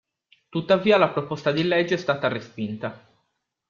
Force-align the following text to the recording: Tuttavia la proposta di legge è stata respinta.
Tuttavia 0.49 0.97
la 0.97 1.09
proposta 1.11 1.51
di 1.51 1.61
legge 1.63 1.93
è 1.93 1.97
stata 1.97 2.27
respinta. 2.27 3.07